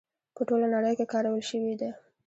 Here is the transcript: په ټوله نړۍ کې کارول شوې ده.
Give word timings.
په 0.35 0.41
ټوله 0.47 0.67
نړۍ 0.75 0.93
کې 0.99 1.05
کارول 1.13 1.41
شوې 1.49 1.73
ده. 1.79 1.89